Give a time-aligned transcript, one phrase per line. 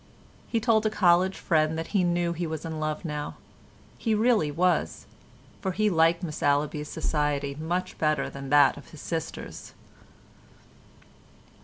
[0.47, 3.35] He told a college friend that he knew he was in love now;
[3.99, 5.05] he really was,
[5.61, 9.75] for he liked Miss Allaby's society much better than that of his sisters.